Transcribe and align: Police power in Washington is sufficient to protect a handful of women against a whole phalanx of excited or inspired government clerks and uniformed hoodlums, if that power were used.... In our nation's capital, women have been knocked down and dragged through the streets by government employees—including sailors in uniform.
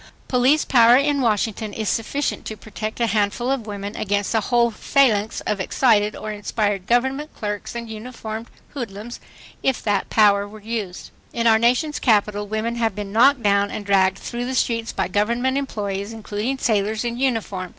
Police 0.27 0.65
power 0.65 0.97
in 0.97 1.21
Washington 1.21 1.73
is 1.73 1.87
sufficient 1.87 2.43
to 2.45 2.57
protect 2.57 2.99
a 2.99 3.05
handful 3.05 3.51
of 3.51 3.67
women 3.67 3.95
against 3.95 4.33
a 4.33 4.39
whole 4.39 4.71
phalanx 4.71 5.41
of 5.41 5.59
excited 5.59 6.15
or 6.15 6.31
inspired 6.31 6.87
government 6.87 7.31
clerks 7.35 7.75
and 7.75 7.87
uniformed 7.87 8.47
hoodlums, 8.69 9.19
if 9.61 9.83
that 9.83 10.09
power 10.09 10.47
were 10.47 10.59
used.... 10.59 11.11
In 11.33 11.45
our 11.45 11.59
nation's 11.59 11.99
capital, 11.99 12.47
women 12.47 12.77
have 12.77 12.95
been 12.95 13.11
knocked 13.11 13.43
down 13.43 13.69
and 13.69 13.85
dragged 13.85 14.17
through 14.17 14.45
the 14.45 14.55
streets 14.55 14.91
by 14.91 15.07
government 15.07 15.55
employees—including 15.55 16.57
sailors 16.57 17.05
in 17.05 17.15
uniform. 17.19 17.69